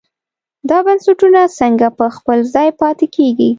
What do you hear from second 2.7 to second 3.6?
پاتې کېږي.